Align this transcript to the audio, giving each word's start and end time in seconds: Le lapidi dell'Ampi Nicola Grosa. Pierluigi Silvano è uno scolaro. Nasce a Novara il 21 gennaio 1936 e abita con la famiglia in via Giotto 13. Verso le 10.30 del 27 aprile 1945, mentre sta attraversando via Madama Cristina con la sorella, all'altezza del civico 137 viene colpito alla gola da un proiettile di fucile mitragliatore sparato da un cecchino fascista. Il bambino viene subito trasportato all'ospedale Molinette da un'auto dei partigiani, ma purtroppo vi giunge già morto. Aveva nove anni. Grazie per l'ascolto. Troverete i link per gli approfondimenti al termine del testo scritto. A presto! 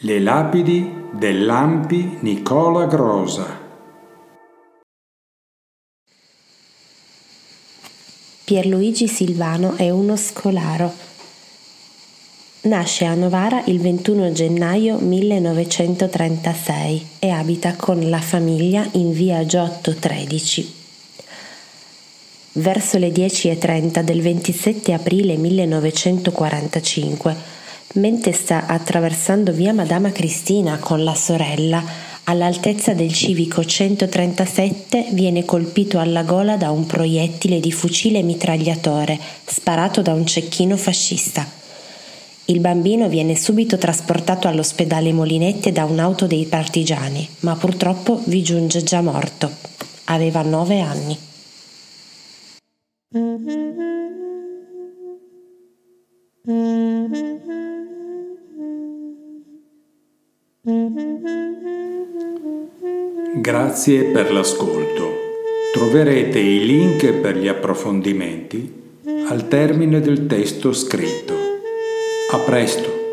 Le 0.00 0.18
lapidi 0.18 0.92
dell'Ampi 1.12 2.18
Nicola 2.20 2.86
Grosa. 2.86 3.60
Pierluigi 8.44 9.06
Silvano 9.06 9.76
è 9.76 9.90
uno 9.90 10.16
scolaro. 10.16 10.92
Nasce 12.62 13.04
a 13.04 13.14
Novara 13.14 13.62
il 13.66 13.80
21 13.80 14.32
gennaio 14.32 14.98
1936 14.98 17.08
e 17.20 17.30
abita 17.30 17.76
con 17.76 18.10
la 18.10 18.20
famiglia 18.20 18.84
in 18.92 19.12
via 19.12 19.46
Giotto 19.46 19.94
13. 19.94 20.74
Verso 22.52 22.98
le 22.98 23.10
10.30 23.10 24.02
del 24.02 24.22
27 24.22 24.92
aprile 24.92 25.36
1945, 25.36 27.62
mentre 27.94 28.32
sta 28.32 28.66
attraversando 28.66 29.52
via 29.52 29.72
Madama 29.72 30.10
Cristina 30.10 30.78
con 30.78 31.04
la 31.04 31.14
sorella, 31.14 31.82
all'altezza 32.24 32.94
del 32.94 33.12
civico 33.12 33.64
137 33.64 35.08
viene 35.10 35.44
colpito 35.44 35.98
alla 35.98 36.22
gola 36.22 36.56
da 36.56 36.70
un 36.70 36.86
proiettile 36.86 37.60
di 37.60 37.70
fucile 37.70 38.22
mitragliatore 38.22 39.18
sparato 39.44 40.02
da 40.02 40.12
un 40.12 40.26
cecchino 40.26 40.76
fascista. 40.76 41.46
Il 42.46 42.60
bambino 42.60 43.08
viene 43.08 43.36
subito 43.36 43.78
trasportato 43.78 44.48
all'ospedale 44.48 45.12
Molinette 45.12 45.72
da 45.72 45.84
un'auto 45.84 46.26
dei 46.26 46.44
partigiani, 46.44 47.26
ma 47.40 47.56
purtroppo 47.56 48.20
vi 48.26 48.42
giunge 48.42 48.82
già 48.82 49.00
morto. 49.00 49.50
Aveva 50.04 50.42
nove 50.42 50.80
anni. 50.80 51.16
Grazie 63.34 64.04
per 64.04 64.32
l'ascolto. 64.32 65.12
Troverete 65.74 66.38
i 66.38 66.64
link 66.64 67.12
per 67.12 67.36
gli 67.36 67.48
approfondimenti 67.48 68.72
al 69.28 69.46
termine 69.48 70.00
del 70.00 70.24
testo 70.24 70.72
scritto. 70.72 71.34
A 72.30 72.38
presto! 72.38 73.03